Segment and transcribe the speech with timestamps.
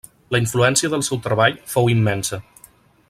[0.35, 2.41] La influència del seu treball fou immensa.